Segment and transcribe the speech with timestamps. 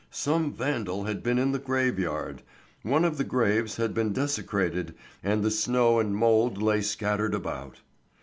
[0.09, 2.41] Some vandal had been in the graveyard;
[2.81, 7.81] one of the graves had been desecrated and the snow and mould lay scattered about.